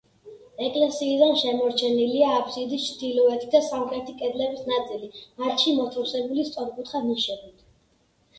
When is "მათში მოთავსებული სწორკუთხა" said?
5.45-7.05